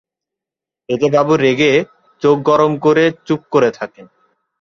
[0.89, 1.71] এতে বাবু রেগে
[2.21, 4.05] চোখ গরম করে চুপ করে থাকেন।